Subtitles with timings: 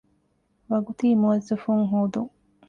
[0.69, 2.31] ވަގުތީ މުވައްޒަފުން ހޯދުން